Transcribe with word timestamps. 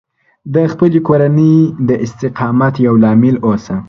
د 0.53 0.55
خپلې 0.71 0.99
کورنۍ 1.07 1.55
د 1.89 1.89
استقامت 2.05 2.73
یو 2.87 2.95
لامل 3.03 3.35
اوسه 3.47 3.75